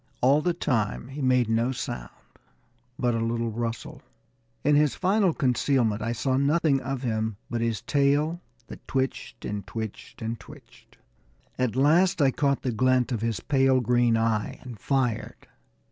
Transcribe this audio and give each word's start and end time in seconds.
All 0.19 0.41
the 0.41 0.55
time 0.55 1.09
he 1.09 1.21
made 1.21 1.47
no 1.47 1.71
sound 1.71 2.09
but 2.97 3.13
a 3.13 3.19
little 3.19 3.51
rustle. 3.51 4.01
In 4.63 4.75
his 4.75 4.95
final 4.95 5.31
concealment 5.31 6.01
I 6.01 6.11
saw 6.11 6.37
nothing 6.37 6.81
of 6.81 7.03
him 7.03 7.37
but 7.51 7.61
his 7.61 7.83
tail, 7.83 8.41
that 8.65 8.87
twitched 8.87 9.45
and 9.45 9.67
twitched 9.67 10.23
and 10.23 10.39
twitched. 10.39 10.97
At 11.59 11.75
last 11.75 12.19
I 12.19 12.31
caught 12.31 12.63
the 12.63 12.71
glint 12.71 13.11
of 13.11 13.21
his 13.21 13.41
pale 13.41 13.79
green 13.79 14.17
eye 14.17 14.57
and 14.63 14.79
fired. 14.79 15.45